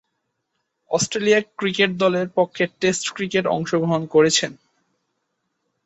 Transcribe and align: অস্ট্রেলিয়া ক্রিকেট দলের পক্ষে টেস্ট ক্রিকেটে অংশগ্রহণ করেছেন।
অস্ট্রেলিয়া 0.91 1.39
ক্রিকেট 1.57 1.91
দলের 2.03 2.27
পক্ষে 2.37 2.63
টেস্ট 2.81 3.05
ক্রিকেটে 3.15 3.49
অংশগ্রহণ 3.49 4.01
করেছেন। 4.07 4.51